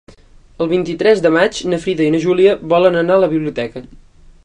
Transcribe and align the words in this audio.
El 0.63 0.69
vint-i-tres 0.71 1.21
de 1.27 1.31
maig 1.35 1.59
na 1.73 1.81
Frida 1.85 2.07
i 2.07 2.15
na 2.17 2.25
Júlia 2.27 2.57
volen 2.75 3.01
anar 3.03 3.19
a 3.19 3.25
la 3.27 3.31
biblioteca. 3.37 3.87